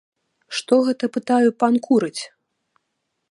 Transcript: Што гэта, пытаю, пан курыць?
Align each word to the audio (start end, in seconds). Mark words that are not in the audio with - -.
Што 0.59 0.79
гэта, 0.87 1.05
пытаю, 1.17 1.49
пан 1.63 1.73
курыць? 1.87 2.21